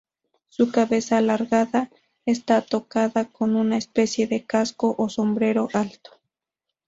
[0.49, 1.91] Su cabeza alargada
[2.25, 6.19] está tocada con una especie de casco o sombrero alto.